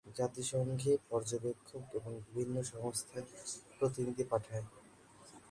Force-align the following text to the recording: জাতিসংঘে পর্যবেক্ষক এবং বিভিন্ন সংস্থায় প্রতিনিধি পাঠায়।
জাতিসংঘে 0.17 0.93
পর্যবেক্ষক 1.09 1.83
এবং 1.95 2.11
বিভিন্ন 2.25 2.55
সংস্থায় 2.63 3.25
প্রতিনিধি 3.79 4.23
পাঠায়। 4.23 4.65